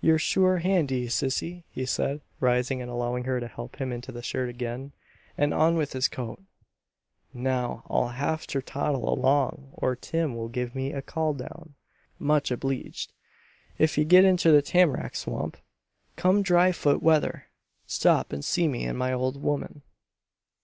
"You're 0.00 0.18
sure 0.18 0.58
handy, 0.58 1.06
Sissy," 1.06 1.62
he 1.70 1.86
said, 1.86 2.20
rising 2.40 2.82
and 2.82 2.90
allowing 2.90 3.22
her 3.22 3.38
to 3.38 3.46
help 3.46 3.76
him 3.76 3.92
into 3.92 4.10
the 4.10 4.20
shirt 4.20 4.48
again 4.48 4.90
and 5.38 5.54
on 5.54 5.76
with 5.76 5.92
his 5.92 6.08
coat. 6.08 6.42
"Now 7.32 7.84
I'll 7.88 8.08
hafter 8.08 8.60
toddle 8.60 9.08
along 9.08 9.68
or 9.74 9.94
Tim 9.94 10.34
will 10.34 10.48
give 10.48 10.74
me 10.74 10.92
a 10.92 11.00
call 11.00 11.34
down. 11.34 11.76
Much 12.18 12.50
obleeged. 12.50 13.12
If 13.78 13.96
ye 13.96 14.04
get 14.04 14.24
inter 14.24 14.50
the 14.50 14.62
tam'rack 14.62 15.14
swamp, 15.14 15.56
come 16.16 16.42
dry 16.42 16.72
foot 16.72 17.00
weather, 17.00 17.46
stop 17.86 18.32
and 18.32 18.44
see 18.44 18.66
me 18.66 18.84
an' 18.84 18.96
my 18.96 19.12
old 19.12 19.40
woman." 19.40 19.82